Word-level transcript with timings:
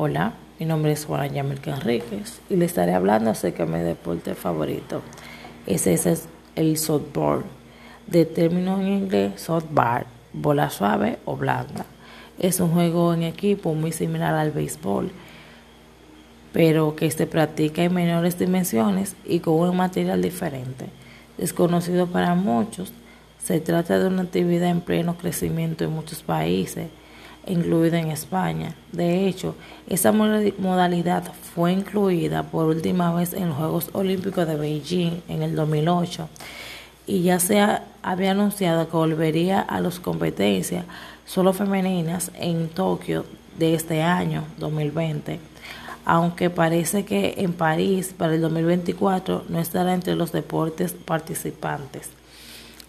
Hola, 0.00 0.34
mi 0.60 0.64
nombre 0.64 0.92
es 0.92 1.06
Juana 1.06 1.26
Yamelka 1.26 1.74
Enríquez 1.74 2.40
y 2.48 2.54
le 2.54 2.66
estaré 2.66 2.94
hablando 2.94 3.30
acerca 3.30 3.66
de 3.66 3.72
mi 3.72 3.80
deporte 3.80 4.36
favorito. 4.36 5.02
Ese 5.66 5.94
es 5.94 6.28
el 6.54 6.78
softball, 6.78 7.42
de 8.06 8.24
término 8.24 8.80
en 8.80 8.86
inglés 8.86 9.40
softball, 9.40 10.06
bola 10.32 10.70
suave 10.70 11.18
o 11.24 11.36
blanda. 11.36 11.84
Es 12.38 12.60
un 12.60 12.70
juego 12.70 13.12
en 13.12 13.24
equipo 13.24 13.74
muy 13.74 13.90
similar 13.90 14.34
al 14.34 14.52
béisbol, 14.52 15.10
pero 16.52 16.94
que 16.94 17.10
se 17.10 17.26
practica 17.26 17.82
en 17.82 17.92
menores 17.92 18.38
dimensiones 18.38 19.16
y 19.24 19.40
con 19.40 19.54
un 19.54 19.76
material 19.76 20.22
diferente. 20.22 20.86
Desconocido 21.38 22.06
para 22.06 22.36
muchos, 22.36 22.92
se 23.42 23.58
trata 23.58 23.98
de 23.98 24.06
una 24.06 24.22
actividad 24.22 24.70
en 24.70 24.80
pleno 24.80 25.16
crecimiento 25.18 25.82
en 25.82 25.90
muchos 25.90 26.22
países 26.22 26.86
incluida 27.46 27.98
en 27.98 28.10
España. 28.10 28.74
De 28.92 29.26
hecho, 29.26 29.54
esa 29.88 30.12
modalidad 30.12 31.32
fue 31.54 31.72
incluida 31.72 32.42
por 32.42 32.66
última 32.66 33.12
vez 33.14 33.32
en 33.32 33.48
los 33.48 33.56
Juegos 33.56 33.90
Olímpicos 33.92 34.46
de 34.46 34.56
Beijing 34.56 35.22
en 35.28 35.42
el 35.42 35.54
2008 35.54 36.28
y 37.06 37.22
ya 37.22 37.40
se 37.40 37.64
había 38.02 38.30
anunciado 38.32 38.88
que 38.88 38.96
volvería 38.96 39.60
a 39.60 39.80
las 39.80 39.98
competencias 39.98 40.84
solo 41.24 41.52
femeninas 41.52 42.30
en 42.34 42.68
Tokio 42.68 43.24
de 43.58 43.74
este 43.74 44.02
año 44.02 44.44
2020 44.58 45.40
aunque 46.08 46.48
parece 46.48 47.04
que 47.04 47.34
en 47.36 47.52
París 47.52 48.14
para 48.16 48.34
el 48.34 48.40
2024 48.40 49.44
no 49.50 49.58
estará 49.58 49.92
entre 49.92 50.16
los 50.16 50.32
deportes 50.32 50.92
participantes. 50.92 52.08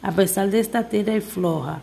A 0.02 0.14
pesar 0.14 0.50
de 0.50 0.62
esta 0.62 0.88
tira 0.88 1.14
y 1.14 1.20
floja, 1.20 1.82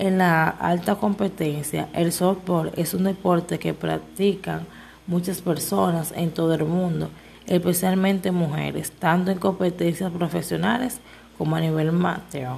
en 0.00 0.16
la 0.16 0.48
alta 0.48 0.94
competencia, 0.94 1.90
el 1.92 2.10
softball 2.10 2.72
es 2.74 2.94
un 2.94 3.04
deporte 3.04 3.58
que 3.58 3.74
practican 3.74 4.66
muchas 5.06 5.42
personas 5.42 6.14
en 6.16 6.30
todo 6.30 6.54
el 6.54 6.64
mundo, 6.64 7.10
especialmente 7.46 8.30
mujeres, 8.30 8.92
tanto 8.92 9.30
en 9.30 9.38
competencias 9.38 10.10
profesionales 10.10 11.00
como 11.36 11.54
a 11.54 11.60
nivel 11.60 11.90
amateur, 11.90 12.56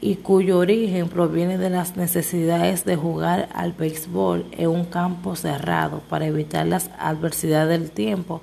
y 0.00 0.16
cuyo 0.16 0.58
origen 0.58 1.08
proviene 1.08 1.58
de 1.58 1.70
las 1.70 1.96
necesidades 1.96 2.84
de 2.84 2.96
jugar 2.96 3.48
al 3.54 3.72
béisbol 3.72 4.44
en 4.50 4.68
un 4.68 4.84
campo 4.84 5.36
cerrado 5.36 6.00
para 6.08 6.26
evitar 6.26 6.66
las 6.66 6.90
adversidades 6.98 7.78
del 7.78 7.92
tiempo, 7.92 8.42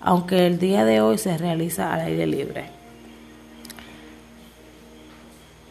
aunque 0.00 0.46
el 0.46 0.60
día 0.60 0.84
de 0.84 1.00
hoy 1.00 1.18
se 1.18 1.36
realiza 1.36 1.92
al 1.92 2.02
aire 2.02 2.28
libre. 2.28 2.85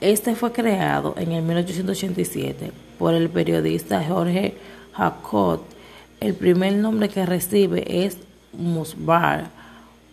Este 0.01 0.35
fue 0.35 0.51
creado 0.51 1.15
en 1.17 1.31
el 1.31 1.41
1887 1.43 2.71
por 2.99 3.13
el 3.13 3.29
periodista 3.29 4.03
Jorge 4.03 4.57
Jacot. 4.93 5.61
El 6.19 6.33
primer 6.33 6.73
nombre 6.73 7.07
que 7.07 7.25
recibe 7.25 8.05
es 8.05 8.17
Musbar 8.51 9.49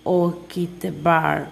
o 0.05 0.35
Kitebar. 0.49 1.49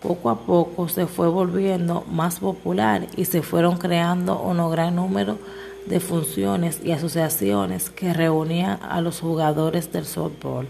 Poco 0.00 0.30
a 0.30 0.38
poco 0.38 0.88
se 0.88 1.06
fue 1.06 1.28
volviendo 1.28 2.04
más 2.08 2.38
popular 2.38 3.06
y 3.16 3.24
se 3.24 3.42
fueron 3.42 3.76
creando 3.76 4.40
un 4.40 4.70
gran 4.70 4.94
número 4.94 5.38
de 5.86 5.98
funciones 5.98 6.80
y 6.84 6.92
asociaciones 6.92 7.90
que 7.90 8.12
reunían 8.12 8.78
a 8.82 9.00
los 9.00 9.20
jugadores 9.20 9.90
del 9.92 10.04
softball. 10.04 10.68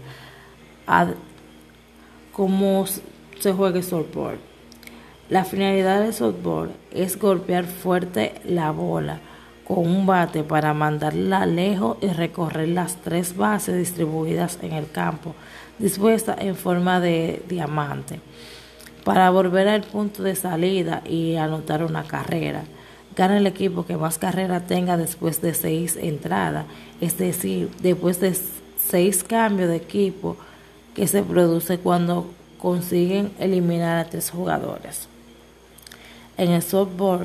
¿Cómo 2.31 2.85
se 3.39 3.53
juega 3.53 3.77
el 3.77 3.83
softball? 3.83 4.37
La 5.27 5.43
finalidad 5.43 6.01
del 6.01 6.13
softball 6.13 6.69
es 6.91 7.17
golpear 7.17 7.65
fuerte 7.65 8.35
la 8.43 8.69
bola 8.69 9.19
con 9.67 9.79
un 9.79 10.05
bate 10.05 10.43
para 10.43 10.75
mandarla 10.75 11.47
lejos 11.47 11.97
y 11.99 12.09
recorrer 12.09 12.69
las 12.69 12.97
tres 12.97 13.35
bases 13.35 13.75
distribuidas 13.75 14.59
en 14.61 14.73
el 14.73 14.91
campo, 14.91 15.33
dispuestas 15.79 16.37
en 16.41 16.55
forma 16.55 16.99
de 16.99 17.41
diamante, 17.49 18.19
para 19.03 19.31
volver 19.31 19.67
al 19.67 19.81
punto 19.81 20.21
de 20.21 20.35
salida 20.35 21.01
y 21.03 21.37
anotar 21.37 21.83
una 21.83 22.03
carrera. 22.03 22.61
Gana 23.15 23.39
el 23.39 23.47
equipo 23.47 23.83
que 23.83 23.97
más 23.97 24.19
carrera 24.19 24.67
tenga 24.67 24.95
después 24.95 25.41
de 25.41 25.55
seis 25.55 25.97
entradas, 25.99 26.67
es 27.01 27.17
decir, 27.17 27.71
después 27.81 28.19
de 28.19 28.37
seis 28.77 29.23
cambios 29.23 29.69
de 29.69 29.77
equipo 29.77 30.37
que 30.93 31.07
se 31.07 31.23
produce 31.23 31.79
cuando 31.79 32.29
consiguen 32.59 33.31
eliminar 33.39 33.97
a 33.97 34.07
tres 34.07 34.29
jugadores. 34.29 35.14
En 36.37 36.51
el 36.51 36.61
softball 36.61 37.21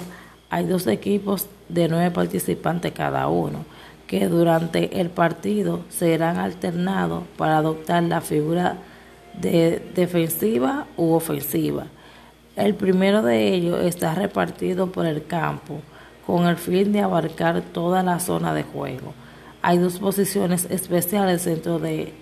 hay 0.50 0.66
dos 0.66 0.86
equipos 0.86 1.46
de 1.68 1.88
nueve 1.88 2.10
participantes 2.10 2.92
cada 2.92 3.28
uno, 3.28 3.64
que 4.06 4.28
durante 4.28 5.00
el 5.00 5.10
partido 5.10 5.80
serán 5.88 6.38
alternados 6.38 7.24
para 7.36 7.58
adoptar 7.58 8.02
la 8.04 8.20
figura 8.20 8.76
de 9.40 9.82
defensiva 9.94 10.86
u 10.96 11.12
ofensiva. 11.12 11.86
El 12.56 12.74
primero 12.74 13.22
de 13.22 13.54
ellos 13.54 13.80
está 13.84 14.14
repartido 14.14 14.92
por 14.92 15.06
el 15.06 15.26
campo 15.26 15.80
con 16.26 16.46
el 16.46 16.56
fin 16.56 16.92
de 16.92 17.00
abarcar 17.00 17.62
toda 17.62 18.02
la 18.02 18.20
zona 18.20 18.54
de 18.54 18.62
juego. 18.62 19.14
Hay 19.62 19.78
dos 19.78 19.98
posiciones 19.98 20.66
especiales 20.70 21.44
dentro 21.44 21.78
de 21.78 22.12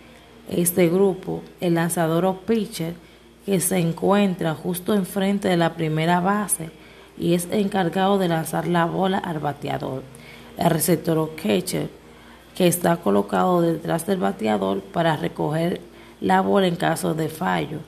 este 0.49 0.88
grupo, 0.88 1.43
el 1.60 1.75
lanzador 1.75 2.25
o 2.25 2.41
pitcher, 2.41 2.94
que 3.44 3.60
se 3.60 3.78
encuentra 3.78 4.55
justo 4.55 4.94
enfrente 4.94 5.49
de 5.49 5.56
la 5.56 5.75
primera 5.75 6.20
base 6.20 6.70
y 7.19 7.34
es 7.34 7.49
encargado 7.51 8.19
de 8.19 8.29
lanzar 8.29 8.67
la 8.67 8.84
bola 8.84 9.19
al 9.19 9.39
bateador. 9.39 10.03
El 10.56 10.71
receptor 10.71 11.19
o 11.19 11.31
catcher 11.34 11.89
que 12.55 12.67
está 12.67 12.97
colocado 12.97 13.61
detrás 13.61 14.06
del 14.06 14.19
bateador 14.19 14.81
para 14.81 15.17
recoger 15.17 15.81
la 16.21 16.41
bola 16.41 16.67
en 16.67 16.77
caso 16.77 17.15
de 17.15 17.29
fallo. 17.29 17.79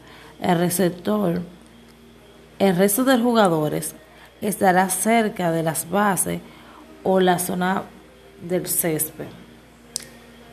El 0.40 0.58
receptor, 0.58 1.42
el 2.58 2.76
resto 2.76 3.04
de 3.04 3.18
jugadores 3.18 3.94
estará 4.40 4.88
cerca 4.88 5.50
de 5.50 5.62
las 5.62 5.90
bases 5.90 6.40
o 7.02 7.20
la 7.20 7.38
zona 7.38 7.82
del 8.40 8.66
césped. 8.66 9.26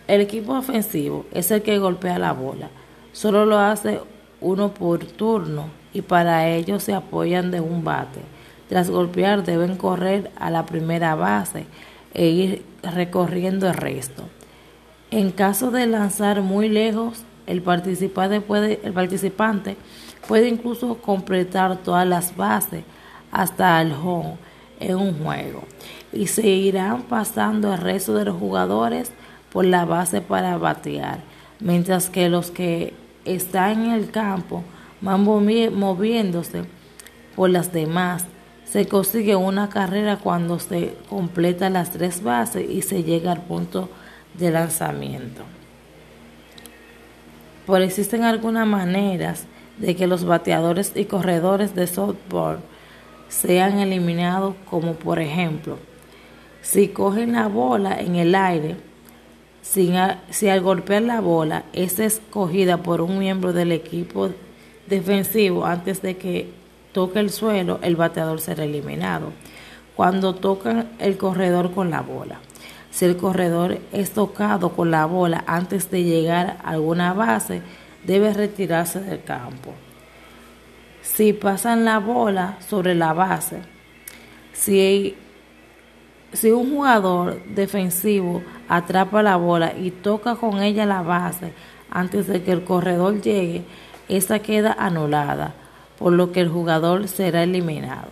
El 0.08 0.22
equipo 0.22 0.54
ofensivo 0.54 1.26
es 1.32 1.52
el 1.52 1.62
que 1.62 1.78
golpea 1.78 2.18
la 2.18 2.34
bola. 2.34 2.70
Solo 3.12 3.46
lo 3.46 3.59
hace 3.59 4.00
uno 4.42 4.74
por 4.74 5.06
turno 5.06 5.70
y 5.94 6.02
para 6.02 6.48
ello 6.48 6.80
se 6.80 6.94
apoyan 6.94 7.52
de 7.52 7.59
un 7.59 7.84
bate. 7.84 8.22
Tras 8.69 8.89
golpear 8.89 9.44
deben 9.44 9.78
correr 9.78 10.31
a 10.38 10.50
la 10.50 10.66
primera 10.66 11.16
base 11.16 11.66
e 12.13 12.28
ir 12.28 12.66
recorriendo 12.83 13.67
el 13.67 13.73
resto. 13.73 14.23
En 15.09 15.31
caso 15.31 15.72
de 15.72 15.88
lanzar 15.88 16.41
muy 16.41 16.67
lejos, 16.67 17.23
el 17.45 17.61
participante 17.61 18.41
puede, 18.41 18.79
incluso 20.50 20.97
completar 20.97 21.78
todas 21.78 22.05
las 22.05 22.35
bases 22.35 22.83
hasta 23.31 23.81
el 23.81 23.94
home 23.94 24.35
en 24.79 24.95
un 24.95 25.23
juego 25.23 25.63
y 26.11 26.28
se 26.28 26.47
irán 26.47 27.03
pasando 27.03 27.73
el 27.73 27.79
resto 27.79 28.13
de 28.16 28.25
los 28.25 28.38
jugadores 28.38 29.11
por 29.51 29.66
la 29.66 29.85
base 29.85 30.22
para 30.22 30.57
batear, 30.57 31.19
mientras 31.59 32.09
que 32.09 32.29
los 32.29 32.51
que 32.51 32.94
están 33.23 33.85
en 33.85 33.91
el 33.91 34.11
campo 34.11 34.63
van 34.99 35.23
moviéndose 35.23 36.66
por 37.35 37.49
las 37.49 37.72
demás. 37.72 38.25
Se 38.72 38.88
consigue 38.88 39.35
una 39.35 39.69
carrera 39.69 40.17
cuando 40.17 40.59
se 40.59 40.94
completa 41.09 41.69
las 41.69 41.91
tres 41.91 42.22
bases 42.22 42.69
y 42.69 42.81
se 42.81 43.03
llega 43.03 43.31
al 43.31 43.41
punto 43.41 43.89
de 44.38 44.51
lanzamiento. 44.51 45.44
Por 47.66 47.81
existen 47.81 48.23
algunas 48.23 48.67
maneras 48.67 49.45
de 49.78 49.95
que 49.95 50.07
los 50.07 50.25
bateadores 50.25 50.91
y 50.95 51.05
corredores 51.05 51.75
de 51.75 51.88
softball 51.88 52.59
sean 53.29 53.79
eliminados, 53.79 54.55
como 54.69 54.94
por 54.94 55.19
ejemplo, 55.19 55.78
si 56.61 56.89
cogen 56.89 57.34
la 57.34 57.47
bola 57.47 57.99
en 57.99 58.16
el 58.16 58.35
aire, 58.35 58.75
si 59.61 60.49
al 60.49 60.61
golpear 60.61 61.02
la 61.02 61.22
bola 61.22 61.63
es 61.73 61.99
escogida 61.99 62.78
por 62.78 63.02
un 63.02 63.20
miembro 63.20 63.53
del 63.53 63.72
equipo 63.72 64.29
defensivo 64.87 65.66
antes 65.66 66.02
de 66.02 66.17
que 66.17 66.49
toque 66.97 67.20
el 67.20 67.29
suelo, 67.29 67.78
el 67.84 67.96
bateador 67.96 68.41
será 68.41 68.64
eliminado. 68.64 69.32
Cuando 69.96 70.34
tocan 70.34 70.90
el 70.97 71.16
corredor 71.16 71.72
con 71.72 71.91
la 71.91 72.02
bola. 72.02 72.40
Si 72.90 73.05
el 73.05 73.17
corredor 73.17 73.78
es 73.91 74.14
tocado 74.14 74.72
con 74.72 74.90
la 74.90 75.05
bola 75.05 75.44
antes 75.46 75.91
de 75.91 76.03
llegar 76.03 76.58
a 76.64 76.72
alguna 76.72 77.14
base, 77.14 77.61
debe 78.03 78.34
retirarse 78.34 78.99
del 78.99 79.23
campo. 79.23 79.76
Si 81.03 81.34
pasan 81.34 81.85
la 81.85 81.99
bola 81.99 82.58
sobre 82.67 82.96
la 82.96 83.14
base, 83.14 83.61
si, 84.53 85.16
si 86.34 86.49
un 86.49 86.72
jugador 86.72 87.44
defensivo 87.46 88.41
atrapa 88.67 89.22
la 89.22 89.35
bola 89.35 89.72
y 89.78 89.91
toca 89.91 90.35
con 90.35 90.64
ella 90.64 90.88
la 90.88 91.03
base 91.03 91.53
antes 91.91 92.26
de 92.26 92.41
que 92.41 92.53
el 92.53 92.64
corredor 92.64 93.22
llegue, 93.22 93.66
esta 94.09 94.40
queda 94.40 94.76
anulada, 94.79 95.53
por 95.97 96.14
lo 96.14 96.32
que 96.32 96.41
el 96.41 96.49
jugador 96.49 97.08
será 97.08 97.44
eliminado. 97.44 98.09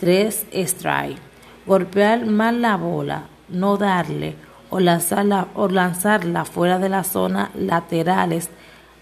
3. 0.00 0.46
Strike. 0.52 1.18
Golpear 1.66 2.26
mal 2.26 2.62
la 2.62 2.76
bola, 2.76 3.24
no 3.48 3.76
darle 3.76 4.34
o 4.70 4.80
lanzarla, 4.80 5.48
o 5.54 5.68
lanzarla 5.68 6.44
fuera 6.44 6.78
de 6.78 6.88
las 6.88 7.08
zonas 7.08 7.50
laterales 7.54 8.48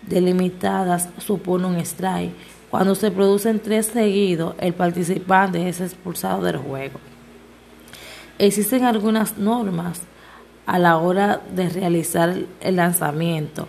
delimitadas 0.02 1.08
supone 1.19 1.67
un 1.67 1.76
strike. 1.76 2.35
Cuando 2.70 2.94
se 2.94 3.11
producen 3.11 3.61
tres 3.61 3.87
seguidos, 3.87 4.55
el 4.58 4.75
participante 4.75 5.69
es 5.69 5.81
expulsado 5.81 6.43
del 6.43 6.58
juego. 6.58 7.00
Existen 8.38 8.85
algunas 8.85 9.38
normas 9.38 10.02
a 10.67 10.79
la 10.79 10.99
hora 10.99 11.40
de 11.55 11.69
realizar 11.70 12.37
el 12.61 12.76
lanzamiento. 12.76 13.69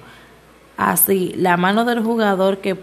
Así, 0.75 1.33
la 1.37 1.55
mano 1.57 1.85
del 1.85 2.01
jugador 2.01 2.57
que, 2.59 2.77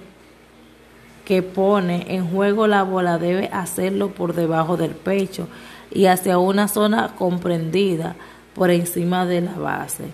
que 1.27 1.43
pone 1.43 2.07
en 2.15 2.27
juego 2.31 2.67
la 2.67 2.83
bola 2.83 3.19
debe 3.19 3.51
hacerlo 3.53 4.09
por 4.13 4.35
debajo 4.35 4.79
del 4.79 4.93
pecho 4.93 5.49
y 5.91 6.07
hacia 6.07 6.39
una 6.39 6.69
zona 6.69 7.15
comprendida 7.15 8.17
por 8.55 8.71
encima 8.71 9.27
de 9.27 9.43
la 9.43 9.53
base, 9.53 10.05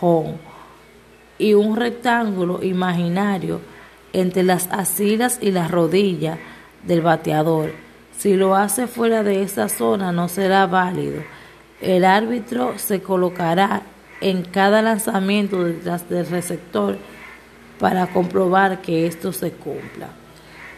home, 0.00 0.34
y 1.38 1.54
un 1.54 1.76
rectángulo 1.76 2.64
imaginario 2.64 3.60
entre 4.12 4.42
las 4.42 4.68
asilas 4.72 5.38
y 5.40 5.52
las 5.52 5.70
rodillas 5.70 6.38
del 6.82 7.02
bateador. 7.02 7.72
Si 8.18 8.34
lo 8.34 8.56
hace 8.56 8.88
fuera 8.88 9.22
de 9.22 9.42
esa 9.42 9.68
zona 9.68 10.10
no 10.10 10.28
será 10.28 10.66
válido 10.66 11.22
el 11.82 12.04
árbitro 12.04 12.78
se 12.78 13.02
colocará 13.02 13.82
en 14.20 14.42
cada 14.42 14.82
lanzamiento 14.82 15.64
detrás 15.64 16.08
del 16.08 16.26
receptor 16.26 16.96
para 17.80 18.06
comprobar 18.06 18.80
que 18.80 19.08
esto 19.08 19.32
se 19.32 19.50
cumpla. 19.50 20.21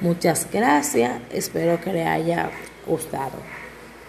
Muchas 0.05 0.47
gracias, 0.53 1.19
espero 1.33 1.81
que 1.81 1.91
le 1.91 2.05
haya 2.05 2.51
gustado. 2.87 3.39